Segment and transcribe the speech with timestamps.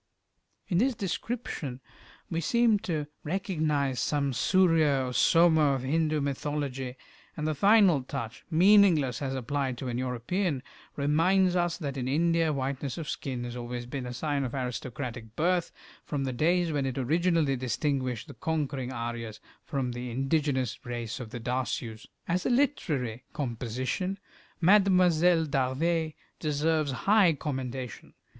[0.67, 1.79] In this description
[2.27, 6.95] we seem to recognize some Surya or Soma of Hindu mythology,
[7.37, 10.63] and the final touch, meaningless as applied to an European,
[10.95, 15.35] reminds us that in India whiteness of skin has always been a sign of aristocratic
[15.35, 15.71] birth,
[16.03, 21.29] from the days when it originally distinguished the conquering Aryas from the indigenous race of
[21.29, 22.07] the Dasyous.
[22.27, 24.17] As a literary composition
[24.61, 24.79] "Mlle.
[25.45, 28.15] D'Arvers" deserves high commendation.